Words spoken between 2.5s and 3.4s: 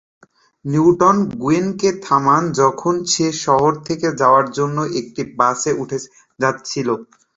যখন সে